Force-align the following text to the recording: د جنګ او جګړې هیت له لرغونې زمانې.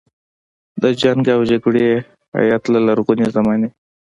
د 0.81 0.83
جنګ 1.01 1.23
او 1.35 1.41
جګړې 1.51 1.85
هیت 2.47 2.63
له 2.73 2.79
لرغونې 2.87 3.27
زمانې. 3.35 3.69